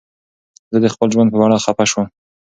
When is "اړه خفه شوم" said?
1.45-2.07